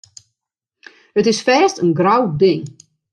It 1.19 1.25
is 1.31 1.39
fêst 1.47 1.75
in 1.81 1.91
grou 1.99 2.23
ding. 2.41 2.63